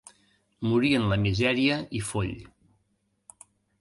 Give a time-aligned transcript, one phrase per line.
[0.69, 2.33] Morí en la misèria i foll.